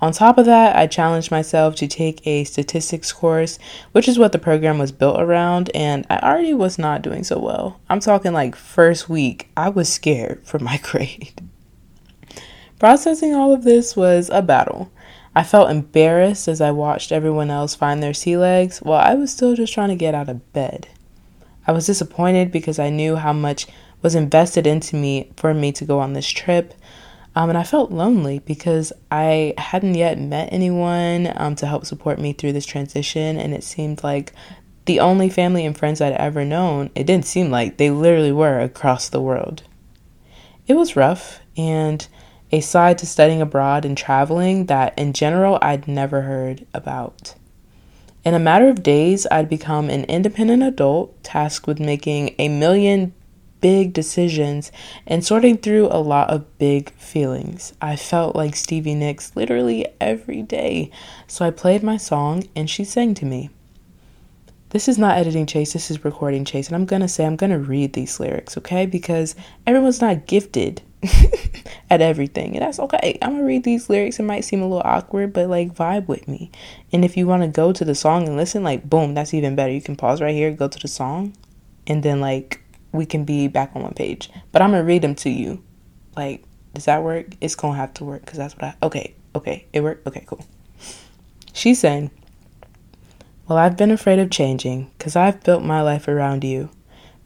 On 0.00 0.12
top 0.12 0.36
of 0.36 0.46
that, 0.46 0.74
I 0.74 0.88
challenged 0.88 1.30
myself 1.30 1.76
to 1.76 1.86
take 1.86 2.26
a 2.26 2.42
statistics 2.42 3.12
course, 3.12 3.60
which 3.92 4.08
is 4.08 4.18
what 4.18 4.32
the 4.32 4.38
program 4.40 4.80
was 4.80 4.90
built 4.90 5.20
around, 5.20 5.70
and 5.72 6.04
I 6.10 6.18
already 6.18 6.52
was 6.52 6.76
not 6.76 7.02
doing 7.02 7.22
so 7.22 7.38
well. 7.38 7.78
I'm 7.88 8.00
talking 8.00 8.32
like 8.32 8.56
first 8.56 9.08
week, 9.08 9.48
I 9.56 9.68
was 9.68 9.88
scared 9.88 10.42
for 10.44 10.58
my 10.58 10.76
grade. 10.82 11.40
Processing 12.80 13.32
all 13.32 13.54
of 13.54 13.62
this 13.62 13.94
was 13.94 14.28
a 14.28 14.42
battle. 14.42 14.90
I 15.34 15.44
felt 15.44 15.70
embarrassed 15.70 16.48
as 16.48 16.60
I 16.60 16.72
watched 16.72 17.12
everyone 17.12 17.50
else 17.50 17.74
find 17.74 18.02
their 18.02 18.14
sea 18.14 18.36
legs 18.36 18.78
while 18.78 19.00
I 19.00 19.14
was 19.14 19.30
still 19.30 19.54
just 19.54 19.72
trying 19.72 19.90
to 19.90 19.94
get 19.94 20.14
out 20.14 20.28
of 20.28 20.52
bed. 20.52 20.88
I 21.66 21.72
was 21.72 21.86
disappointed 21.86 22.50
because 22.50 22.78
I 22.78 22.90
knew 22.90 23.16
how 23.16 23.32
much 23.32 23.66
was 24.02 24.14
invested 24.14 24.66
into 24.66 24.96
me 24.96 25.30
for 25.36 25.54
me 25.54 25.70
to 25.72 25.84
go 25.84 26.00
on 26.00 26.14
this 26.14 26.28
trip. 26.28 26.74
Um, 27.36 27.48
and 27.48 27.56
I 27.56 27.62
felt 27.62 27.92
lonely 27.92 28.40
because 28.40 28.92
I 29.10 29.54
hadn't 29.56 29.94
yet 29.94 30.18
met 30.18 30.52
anyone 30.52 31.32
um, 31.36 31.54
to 31.56 31.66
help 31.66 31.86
support 31.86 32.18
me 32.18 32.32
through 32.32 32.54
this 32.54 32.66
transition. 32.66 33.36
And 33.38 33.54
it 33.54 33.62
seemed 33.62 34.02
like 34.02 34.32
the 34.86 34.98
only 34.98 35.28
family 35.28 35.64
and 35.64 35.78
friends 35.78 36.00
I'd 36.00 36.14
ever 36.14 36.44
known, 36.44 36.90
it 36.96 37.06
didn't 37.06 37.26
seem 37.26 37.50
like 37.50 37.76
they 37.76 37.90
literally 37.90 38.32
were 38.32 38.58
across 38.58 39.08
the 39.08 39.20
world. 39.20 39.62
It 40.66 40.74
was 40.74 40.96
rough, 40.96 41.40
and 41.56 42.06
a 42.52 42.60
side 42.60 42.98
to 42.98 43.06
studying 43.06 43.40
abroad 43.40 43.84
and 43.84 43.96
traveling 43.96 44.66
that 44.66 44.98
in 44.98 45.12
general 45.12 45.58
I'd 45.62 45.86
never 45.86 46.22
heard 46.22 46.66
about. 46.74 47.34
In 48.24 48.34
a 48.34 48.38
matter 48.38 48.68
of 48.68 48.82
days, 48.82 49.26
I'd 49.30 49.48
become 49.48 49.88
an 49.88 50.04
independent 50.04 50.62
adult 50.62 51.22
tasked 51.22 51.66
with 51.66 51.80
making 51.80 52.34
a 52.38 52.48
million 52.48 53.14
big 53.60 53.92
decisions 53.92 54.72
and 55.06 55.24
sorting 55.24 55.56
through 55.56 55.88
a 55.90 56.00
lot 56.00 56.30
of 56.30 56.58
big 56.58 56.90
feelings. 56.94 57.72
I 57.80 57.96
felt 57.96 58.36
like 58.36 58.56
Stevie 58.56 58.94
Nicks 58.94 59.36
literally 59.36 59.86
every 60.00 60.42
day, 60.42 60.90
so 61.26 61.44
I 61.44 61.50
played 61.50 61.82
my 61.82 61.96
song 61.96 62.44
and 62.56 62.68
she 62.68 62.84
sang 62.84 63.14
to 63.14 63.26
me. 63.26 63.50
This 64.70 64.86
is 64.86 64.98
not 64.98 65.18
editing 65.18 65.46
Chase, 65.46 65.72
this 65.72 65.90
is 65.90 66.04
recording 66.04 66.44
Chase, 66.44 66.68
and 66.68 66.76
I'm 66.76 66.86
gonna 66.86 67.08
say 67.08 67.26
I'm 67.26 67.36
gonna 67.36 67.58
read 67.58 67.92
these 67.92 68.20
lyrics, 68.20 68.56
okay? 68.58 68.86
Because 68.86 69.34
everyone's 69.66 70.00
not 70.00 70.26
gifted 70.26 70.82
at 71.90 72.00
everything. 72.00 72.56
And 72.56 72.64
that's 72.64 72.78
okay. 72.78 73.18
I'm 73.22 73.32
gonna 73.32 73.44
read 73.44 73.64
these 73.64 73.88
lyrics. 73.88 74.18
It 74.18 74.24
might 74.24 74.44
seem 74.44 74.60
a 74.60 74.66
little 74.66 74.82
awkward, 74.84 75.32
but 75.32 75.48
like 75.48 75.74
vibe 75.74 76.06
with 76.06 76.28
me. 76.28 76.50
And 76.92 77.04
if 77.04 77.16
you 77.16 77.26
want 77.26 77.42
to 77.42 77.48
go 77.48 77.72
to 77.72 77.84
the 77.84 77.94
song 77.94 78.26
and 78.26 78.36
listen, 78.36 78.62
like 78.62 78.88
boom, 78.88 79.14
that's 79.14 79.34
even 79.34 79.56
better. 79.56 79.72
You 79.72 79.82
can 79.82 79.96
pause 79.96 80.20
right 80.20 80.34
here, 80.34 80.50
go 80.50 80.68
to 80.68 80.78
the 80.78 80.88
song, 80.88 81.34
and 81.86 82.02
then 82.02 82.20
like 82.20 82.60
we 82.92 83.06
can 83.06 83.24
be 83.24 83.48
back 83.48 83.72
on 83.74 83.82
one 83.82 83.94
page. 83.94 84.30
But 84.52 84.62
I'm 84.62 84.70
gonna 84.70 84.84
read 84.84 85.02
them 85.02 85.14
to 85.16 85.30
you. 85.30 85.62
Like, 86.16 86.44
does 86.74 86.84
that 86.84 87.02
work? 87.02 87.26
It's 87.40 87.54
gonna 87.54 87.76
have 87.76 87.94
to 87.94 88.04
work 88.04 88.22
because 88.22 88.38
that's 88.38 88.54
what 88.54 88.64
I. 88.64 88.74
Okay, 88.82 89.14
okay, 89.34 89.66
it 89.72 89.82
worked. 89.82 90.06
Okay, 90.06 90.24
cool. 90.26 90.44
She 91.52 91.74
said, 91.74 92.10
Well, 93.48 93.58
I've 93.58 93.76
been 93.76 93.90
afraid 93.90 94.18
of 94.18 94.30
changing 94.30 94.90
because 94.96 95.16
I've 95.16 95.42
built 95.42 95.62
my 95.62 95.82
life 95.82 96.08
around 96.08 96.44
you. 96.44 96.70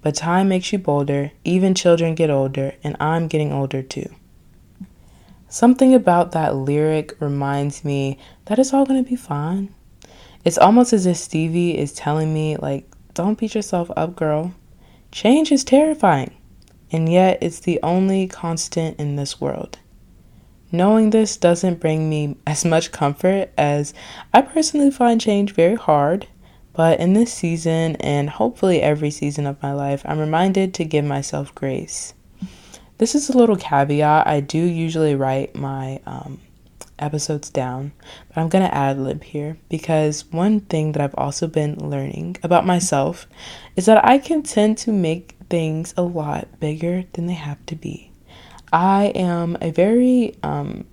But 0.05 0.17
time 0.17 0.51
makes 0.51 0.71
you 0.71 0.79
bolder, 0.79 1.33
even 1.45 1.75
children 1.75 2.15
get 2.15 2.29
older, 2.29 2.75
and 2.85 2.95
I'm 3.01 3.27
getting 3.27 3.55
older 3.55 3.83
too. 3.83 4.15
Something 5.49 5.95
about 5.95 6.33
that 6.33 6.55
lyric 6.55 7.19
reminds 7.21 7.87
me 7.87 8.19
that 8.45 8.59
it's 8.59 8.75
all 8.75 8.85
to 8.85 9.03
be 9.03 9.17
fine. 9.17 9.75
It's 10.45 10.59
almost 10.59 10.93
as 10.93 11.07
if 11.07 11.17
Stevie 11.17 11.79
is 11.79 11.95
telling 11.95 12.35
me, 12.35 12.59
like, 12.59 12.87
don't 13.15 13.39
beat 13.39 13.55
yourself 13.55 13.91
up, 13.97 14.15
girl. 14.15 14.53
Change 15.11 15.51
is 15.51 15.65
terrifying, 15.65 16.37
and 16.93 17.11
yet 17.11 17.39
it's 17.41 17.61
the 17.61 17.81
only 17.83 18.27
constant 18.27 19.01
in 19.01 19.17
this 19.17 19.41
world. 19.41 19.79
Knowing 20.71 21.11
this 21.11 21.39
doesn't 21.39 21.81
bring 21.81 22.11
me 22.11 22.37
as 22.47 22.63
much 22.63 22.93
comfort 22.93 23.49
as 23.57 23.95
I 24.35 24.43
personally 24.43 24.91
find 24.91 25.19
change 25.19 25.55
very 25.55 25.77
hard 25.77 26.27
but 26.75 27.01
in 27.01 27.13
this 27.13 27.33
season, 27.33 27.97
and 27.97 28.29
hopefully 28.29 28.83
every 28.83 29.11
season 29.11 29.47
of 29.47 29.63
my 29.63 29.73
life, 29.73 30.03
I'm 30.05 30.19
reminded 30.19 30.75
to 30.75 30.85
give 30.85 31.05
myself 31.05 31.55
grace. 31.55 32.15
This 32.99 33.15
is 33.15 33.29
a 33.29 33.37
little 33.39 33.57
caveat. 33.57 34.27
I 34.27 34.41
do 34.41 34.59
usually 34.59 35.15
write 35.15 35.55
my 35.55 36.01
um, 36.07 36.41
episodes 36.99 37.51
down, 37.51 37.93
but 38.29 38.39
I'm 38.39 38.49
going 38.49 38.65
to 38.65 38.75
ad 38.75 38.99
lib 38.99 39.23
here 39.23 39.57
because 39.69 40.25
one 40.31 40.61
thing 40.61 40.93
that 40.93 41.03
I've 41.03 41.15
also 41.17 41.47
been 41.47 41.91
learning 41.91 42.37
about 42.43 42.67
myself 42.67 43.27
is 43.77 43.87
that 43.87 44.05
I 44.05 44.19
can 44.19 44.43
tend 44.43 44.79
to 44.79 44.93
make 44.93 45.37
things 45.51 45.95
a 45.97 46.03
lot 46.03 46.61
bigger 46.61 47.05
than 47.13 47.27
they 47.27 47.35
have 47.35 47.65
to 47.67 47.77
be. 47.77 48.11
I 48.73 49.07
am 49.15 49.57
a 49.61 49.71
very 49.71 50.37
um, 50.43 50.85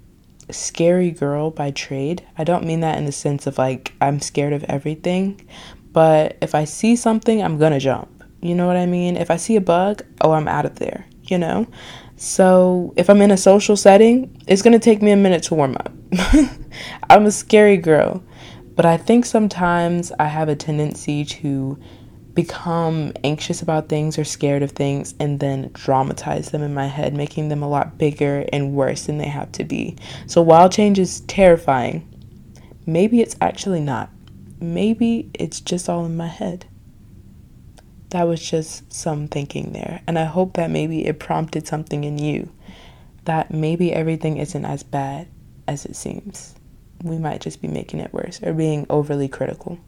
scary 0.51 1.11
girl 1.11 1.51
by 1.51 1.71
trade. 1.71 2.25
I 2.37 2.43
don't 2.43 2.65
mean 2.65 2.81
that 2.81 2.97
in 2.97 3.05
the 3.05 3.11
sense 3.11 3.47
of 3.47 3.57
like 3.57 3.93
I'm 4.01 4.19
scared 4.19 4.53
of 4.53 4.63
everything, 4.65 5.47
but 5.91 6.37
if 6.41 6.55
I 6.55 6.65
see 6.65 6.95
something, 6.95 7.41
I'm 7.41 7.57
gonna 7.57 7.79
jump. 7.79 8.23
You 8.41 8.55
know 8.55 8.67
what 8.67 8.77
I 8.77 8.85
mean? 8.85 9.17
If 9.17 9.29
I 9.29 9.37
see 9.37 9.55
a 9.55 9.61
bug, 9.61 10.03
oh, 10.21 10.31
I'm 10.31 10.47
out 10.47 10.65
of 10.65 10.79
there, 10.79 11.05
you 11.23 11.37
know? 11.37 11.67
So 12.15 12.93
if 12.97 13.09
I'm 13.09 13.21
in 13.21 13.31
a 13.31 13.37
social 13.37 13.75
setting, 13.75 14.41
it's 14.47 14.61
gonna 14.61 14.79
take 14.79 15.01
me 15.01 15.11
a 15.11 15.15
minute 15.15 15.43
to 15.43 15.55
warm 15.55 15.75
up. 15.75 15.91
I'm 17.09 17.25
a 17.25 17.31
scary 17.31 17.77
girl, 17.77 18.23
but 18.75 18.85
I 18.85 18.97
think 18.97 19.25
sometimes 19.25 20.11
I 20.19 20.25
have 20.25 20.49
a 20.49 20.55
tendency 20.55 21.25
to 21.25 21.77
become 22.33 23.13
anxious 23.23 23.61
about 23.61 23.89
things 23.89 24.17
or 24.17 24.23
scared 24.23 24.63
of 24.63 24.71
things 24.71 25.13
and 25.19 25.39
then 25.39 25.69
dramatize 25.73 26.51
them 26.51 26.61
in 26.61 26.73
my 26.73 26.87
head, 26.87 27.13
making 27.13 27.49
them 27.49 27.61
a 27.61 27.69
lot 27.69 27.97
bigger 27.97 28.45
and 28.53 28.73
worse 28.73 29.05
than 29.05 29.17
they 29.17 29.27
have 29.27 29.51
to 29.53 29.63
be. 29.63 29.97
So 30.27 30.41
while 30.41 30.69
change 30.69 30.99
is 30.99 31.21
terrifying, 31.21 32.07
maybe 32.85 33.21
it's 33.21 33.35
actually 33.41 33.81
not. 33.81 34.09
Maybe 34.59 35.29
it's 35.33 35.59
just 35.59 35.89
all 35.89 36.05
in 36.05 36.15
my 36.15 36.27
head. 36.27 36.65
That 38.09 38.27
was 38.27 38.41
just 38.41 38.91
some 38.93 39.27
thinking 39.27 39.73
there. 39.73 40.01
And 40.07 40.19
I 40.19 40.25
hope 40.25 40.53
that 40.53 40.69
maybe 40.69 41.05
it 41.05 41.19
prompted 41.19 41.67
something 41.67 42.03
in 42.03 42.17
you 42.17 42.51
that 43.25 43.51
maybe 43.51 43.93
everything 43.93 44.37
isn't 44.37 44.65
as 44.65 44.83
bad 44.83 45.27
as 45.67 45.85
it 45.85 45.95
seems. 45.95 46.55
We 47.03 47.17
might 47.17 47.41
just 47.41 47.61
be 47.61 47.67
making 47.67 47.99
it 47.99 48.13
worse 48.13 48.41
or 48.43 48.53
being 48.53 48.85
overly 48.89 49.27
critical. 49.27 49.79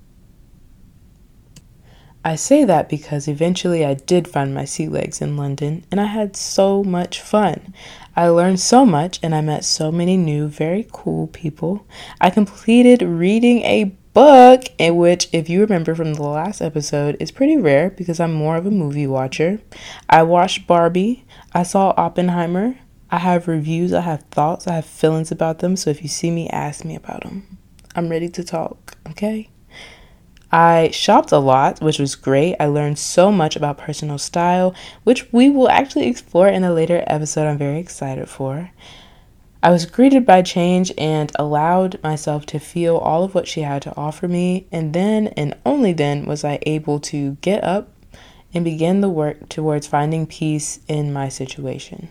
I 2.25 2.35
say 2.35 2.63
that 2.63 2.87
because 2.87 3.27
eventually 3.27 3.83
I 3.83 3.95
did 3.95 4.29
find 4.29 4.53
my 4.53 4.63
sea 4.63 4.87
legs 4.87 5.21
in 5.21 5.35
London 5.35 5.83
and 5.91 5.99
I 5.99 6.05
had 6.05 6.37
so 6.37 6.81
much 6.81 7.19
fun. 7.19 7.73
I 8.15 8.29
learned 8.29 8.61
so 8.61 8.85
much 8.85 9.19
and 9.21 9.35
I 9.35 9.41
met 9.41 9.65
so 9.65 9.91
many 9.91 10.15
new, 10.15 10.47
very 10.47 10.87
cool 10.91 11.27
people. 11.27 11.85
I 12.21 12.29
completed 12.29 13.01
reading 13.01 13.63
a 13.63 13.95
book 14.13 14.63
in 14.77 14.95
which, 14.95 15.27
if 15.33 15.49
you 15.49 15.59
remember 15.59 15.95
from 15.95 16.13
the 16.13 16.23
last 16.23 16.61
episode, 16.61 17.17
is 17.19 17.31
pretty 17.31 17.57
rare 17.57 17.89
because 17.89 18.19
I'm 18.19 18.33
more 18.33 18.55
of 18.55 18.65
a 18.65 18.71
movie 18.71 19.07
watcher. 19.07 19.59
I 20.09 20.23
watched 20.23 20.65
Barbie, 20.65 21.25
I 21.53 21.63
saw 21.63 21.93
Oppenheimer. 21.97 22.77
I 23.11 23.19
have 23.19 23.47
reviews, 23.47 23.93
I 23.93 24.01
have 24.01 24.23
thoughts, 24.31 24.65
I 24.65 24.73
have 24.73 24.85
feelings 24.85 25.31
about 25.31 25.59
them. 25.59 25.75
So 25.75 25.91
if 25.91 26.01
you 26.01 26.07
see 26.07 26.31
me, 26.31 26.49
ask 26.49 26.83
me 26.83 26.95
about 26.95 27.21
them. 27.21 27.59
I'm 27.95 28.09
ready 28.09 28.27
to 28.29 28.43
talk, 28.43 28.97
okay? 29.11 29.49
I 30.53 30.91
shopped 30.91 31.31
a 31.31 31.39
lot, 31.39 31.81
which 31.81 31.97
was 31.97 32.13
great. 32.13 32.55
I 32.59 32.67
learned 32.67 32.99
so 32.99 33.31
much 33.31 33.55
about 33.55 33.79
personal 33.79 34.19
style, 34.19 34.75
which 35.03 35.33
we 35.33 35.49
will 35.49 35.67
actually 35.67 36.05
explore 36.05 36.47
in 36.47 36.63
a 36.63 36.71
later 36.71 37.03
episode 37.07 37.47
I'm 37.47 37.57
very 37.57 37.79
excited 37.79 38.29
for. 38.29 38.69
I 39.63 39.71
was 39.71 39.87
greeted 39.87 40.27
by 40.27 40.43
change 40.43 40.91
and 40.95 41.31
allowed 41.39 41.99
myself 42.03 42.45
to 42.47 42.59
feel 42.59 42.97
all 42.97 43.23
of 43.23 43.33
what 43.33 43.47
she 43.47 43.61
had 43.61 43.81
to 43.81 43.97
offer 43.97 44.27
me, 44.27 44.67
and 44.71 44.93
then 44.93 45.29
and 45.29 45.55
only 45.65 45.91
then 45.91 46.27
was 46.27 46.43
I 46.43 46.59
able 46.67 46.99
to 46.99 47.31
get 47.41 47.63
up 47.63 47.89
and 48.53 48.63
begin 48.63 49.01
the 49.01 49.09
work 49.09 49.49
towards 49.49 49.87
finding 49.87 50.27
peace 50.27 50.81
in 50.87 51.11
my 51.11 51.29
situation. 51.29 52.09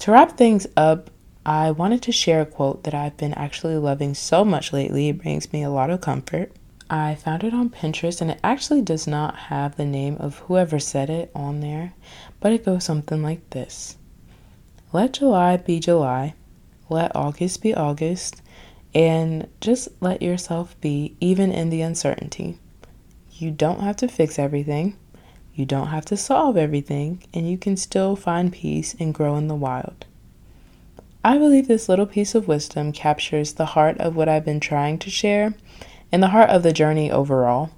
To 0.00 0.12
wrap 0.12 0.36
things 0.36 0.66
up, 0.76 1.08
I 1.46 1.70
wanted 1.70 2.02
to 2.02 2.12
share 2.12 2.42
a 2.42 2.46
quote 2.46 2.84
that 2.84 2.92
I've 2.92 3.16
been 3.16 3.32
actually 3.32 3.78
loving 3.78 4.12
so 4.12 4.44
much 4.44 4.70
lately. 4.70 5.08
It 5.08 5.22
brings 5.22 5.50
me 5.50 5.62
a 5.62 5.70
lot 5.70 5.88
of 5.88 6.02
comfort. 6.02 6.52
I 6.88 7.16
found 7.16 7.42
it 7.42 7.52
on 7.52 7.70
Pinterest 7.70 8.20
and 8.20 8.30
it 8.30 8.40
actually 8.44 8.82
does 8.82 9.06
not 9.06 9.36
have 9.36 9.76
the 9.76 9.84
name 9.84 10.16
of 10.20 10.38
whoever 10.40 10.78
said 10.78 11.10
it 11.10 11.30
on 11.34 11.60
there, 11.60 11.94
but 12.40 12.52
it 12.52 12.64
goes 12.64 12.84
something 12.84 13.22
like 13.22 13.50
this 13.50 13.96
Let 14.92 15.14
July 15.14 15.56
be 15.56 15.80
July, 15.80 16.34
let 16.88 17.14
August 17.16 17.62
be 17.62 17.74
August. 17.74 18.42
and 18.94 19.46
just 19.60 19.88
let 20.00 20.22
yourself 20.22 20.80
be, 20.80 21.16
even 21.20 21.52
in 21.52 21.68
the 21.70 21.82
uncertainty. 21.82 22.58
You 23.32 23.50
don't 23.50 23.80
have 23.80 23.96
to 23.96 24.08
fix 24.08 24.38
everything, 24.38 24.96
you 25.54 25.66
don't 25.66 25.88
have 25.88 26.04
to 26.06 26.16
solve 26.16 26.56
everything, 26.56 27.22
and 27.34 27.50
you 27.50 27.58
can 27.58 27.76
still 27.76 28.16
find 28.16 28.52
peace 28.52 28.94
and 28.98 29.12
grow 29.12 29.36
in 29.36 29.48
the 29.48 29.54
wild. 29.54 30.06
I 31.24 31.36
believe 31.38 31.66
this 31.68 31.88
little 31.88 32.06
piece 32.06 32.34
of 32.34 32.48
wisdom 32.48 32.92
captures 32.92 33.54
the 33.54 33.66
heart 33.66 33.98
of 33.98 34.14
what 34.16 34.28
I've 34.28 34.44
been 34.44 34.60
trying 34.60 34.98
to 35.00 35.10
share 35.10 35.54
and 36.16 36.22
the 36.22 36.28
heart 36.28 36.48
of 36.48 36.62
the 36.62 36.72
journey 36.72 37.10
overall. 37.10 37.68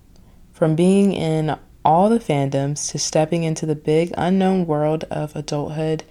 From 0.53 0.77
being 0.77 1.13
in 1.13 1.59
all 1.85 2.09
the 2.09 2.21
fandoms 2.21 2.89
to 2.93 2.97
stepping 2.97 3.43
into 3.43 3.67
the 3.67 3.75
big 3.75 4.15
unknown 4.17 4.65
world 4.65 5.03
of 5.11 5.35
adulthood, 5.35 6.05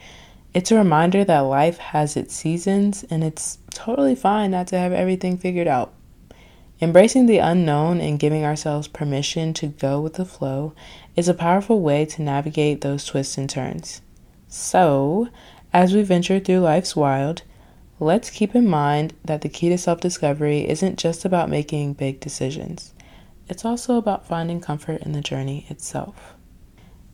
it's 0.54 0.70
a 0.70 0.76
reminder 0.76 1.24
that 1.24 1.40
life 1.40 1.78
has 1.78 2.18
its 2.18 2.36
seasons 2.36 3.06
and 3.10 3.24
it's 3.24 3.60
totally 3.70 4.14
fine 4.14 4.52
not 4.52 4.68
to 4.68 4.78
have 4.78 4.92
everything 4.92 5.38
figured 5.38 5.70
out. 5.70 5.94
Embracing 6.82 7.28
the 7.28 7.38
unknown 7.38 8.02
and 8.02 8.20
giving 8.20 8.44
ourselves 8.44 8.90
permission 8.90 9.54
to 9.54 9.68
go 9.68 10.02
with 10.02 10.16
the 10.16 10.26
flow 10.26 10.74
is 11.16 11.30
a 11.30 11.34
powerful 11.34 11.80
way 11.80 12.04
to 12.04 12.22
navigate 12.22 12.82
those 12.82 13.06
twists 13.06 13.38
and 13.38 13.50
turns. 13.50 14.02
So, 14.50 15.30
as 15.72 15.94
we 15.94 16.02
venture 16.02 16.42
through 16.42 16.60
life's 16.60 16.94
wild, 16.94 17.44
let's 18.00 18.30
keep 18.30 18.56
in 18.56 18.68
mind 18.68 19.14
that 19.26 19.42
the 19.42 19.50
key 19.50 19.70
to 19.70 19.78
self 19.78 20.00
discovery 20.00 20.68
isn't 20.68 20.98
just 20.98 21.26
about 21.26 21.50
making 21.50 21.94
big 21.94 22.20
decisions, 22.20 22.94
it's 23.48 23.66
also 23.66 23.98
about 23.98 24.28
finding 24.28 24.60
comfort 24.60 25.02
in 25.02 25.14
the 25.14 25.22
journey 25.22 25.66
itself. 25.70 26.36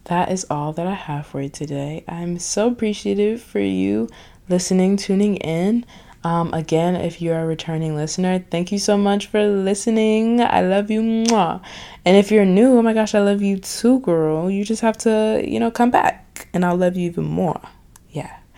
That 0.06 0.32
is 0.32 0.46
all 0.50 0.74
that 0.74 0.86
I 0.86 0.96
have 0.96 1.26
for 1.28 1.42
you 1.42 1.50
today. 1.50 2.04
I'm 2.08 2.38
so 2.38 2.68
appreciative 2.68 3.42
for 3.42 3.60
you 3.60 4.10
listening, 4.50 4.98
tuning 4.98 5.38
in. 5.38 5.86
Um, 6.26 6.54
again, 6.54 6.96
if 6.96 7.22
you're 7.22 7.40
a 7.40 7.46
returning 7.46 7.96
listener, 7.96 8.44
thank 8.50 8.72
you 8.72 8.80
so 8.80 8.98
much 8.98 9.28
for 9.28 9.46
listening. 9.46 10.42
I 10.42 10.62
love 10.62 10.90
you. 10.90 11.02
Mwah. 11.02 11.62
And 12.06 12.18
if 12.18 12.32
you're 12.32 12.46
new, 12.46 12.78
oh 12.78 12.82
my 12.82 12.94
gosh, 12.94 13.14
I 13.16 13.20
love 13.20 13.42
you 13.42 13.58
too, 13.58 14.00
girl. 14.02 14.50
You 14.50 14.64
just 14.64 14.82
have 14.82 14.98
to, 15.00 15.44
you 15.46 15.60
know, 15.60 15.72
come 15.72 15.92
back 15.92 16.48
and 16.54 16.66
I'll 16.66 16.78
love 16.78 16.96
you 16.96 17.10
even 17.10 17.26
more. 17.26 17.62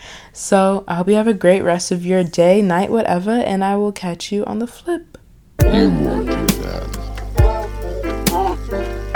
Yeah. 0.06 0.30
So 0.34 0.84
I 0.88 0.96
hope 0.96 1.08
you 1.08 1.16
have 1.16 1.28
a 1.28 1.34
great 1.34 1.62
rest 1.62 1.92
of 1.92 2.06
your 2.06 2.24
day, 2.24 2.62
night, 2.62 2.92
whatever, 2.92 3.32
and 3.32 3.64
I 3.64 3.76
will 3.76 3.92
catch 3.92 4.32
you 4.32 4.46
on 4.46 4.60
the 4.60 4.68
flip. 4.68 5.18
You 5.64 5.90
won't 5.90 6.28
do 6.28 6.46
that. 6.62 6.86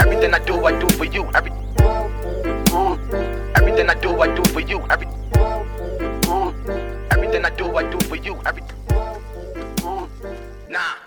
Everything 0.00 0.34
I 0.34 0.38
do, 0.44 0.64
I 0.64 0.78
do 0.78 0.88
for 0.96 1.04
you. 1.04 1.24
Every, 1.34 1.52
everything 3.56 3.88
I 3.90 3.94
do, 4.00 4.20
I 4.20 4.34
do 4.34 4.44
for 4.52 4.60
you. 4.60 4.80
Every, 4.90 5.06
everything 7.10 7.44
I 7.44 7.50
do, 7.50 7.76
I 7.76 7.90
do 7.90 7.98
for 8.06 8.16
you. 8.16 8.36
Every, 8.46 8.62
nah. 10.68 10.99